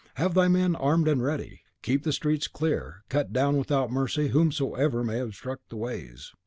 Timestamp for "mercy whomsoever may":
3.91-5.19